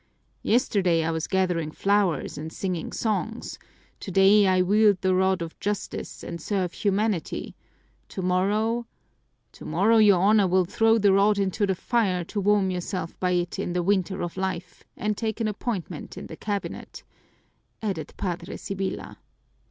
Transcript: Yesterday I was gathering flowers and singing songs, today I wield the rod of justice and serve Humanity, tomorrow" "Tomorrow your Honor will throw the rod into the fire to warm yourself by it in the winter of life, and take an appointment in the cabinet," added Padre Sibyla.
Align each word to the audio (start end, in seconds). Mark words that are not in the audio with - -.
Yesterday 0.41 1.03
I 1.03 1.11
was 1.11 1.27
gathering 1.27 1.69
flowers 1.69 2.35
and 2.35 2.51
singing 2.51 2.91
songs, 2.91 3.59
today 3.99 4.47
I 4.47 4.63
wield 4.63 4.99
the 5.01 5.13
rod 5.13 5.43
of 5.43 5.59
justice 5.59 6.23
and 6.23 6.41
serve 6.41 6.73
Humanity, 6.73 7.55
tomorrow" 8.09 8.87
"Tomorrow 9.51 9.97
your 9.97 10.19
Honor 10.19 10.47
will 10.47 10.65
throw 10.65 10.97
the 10.97 11.13
rod 11.13 11.37
into 11.37 11.67
the 11.67 11.75
fire 11.75 12.23
to 12.23 12.41
warm 12.41 12.71
yourself 12.71 13.19
by 13.19 13.33
it 13.33 13.59
in 13.59 13.73
the 13.73 13.83
winter 13.83 14.23
of 14.23 14.37
life, 14.37 14.83
and 14.97 15.15
take 15.15 15.39
an 15.39 15.47
appointment 15.47 16.17
in 16.17 16.25
the 16.25 16.35
cabinet," 16.35 17.03
added 17.83 18.11
Padre 18.17 18.57
Sibyla. 18.57 19.19